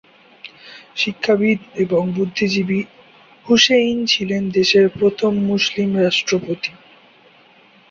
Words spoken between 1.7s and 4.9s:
এবং বুদ্ধিজীবী হুসেইন ছিলেন দেশের